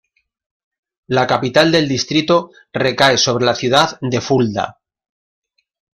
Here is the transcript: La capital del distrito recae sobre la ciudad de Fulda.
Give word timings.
La 1.17 1.27
capital 1.27 1.71
del 1.71 1.87
distrito 1.87 2.49
recae 2.73 3.19
sobre 3.19 3.45
la 3.45 3.53
ciudad 3.53 3.99
de 4.01 4.19
Fulda. 4.19 4.79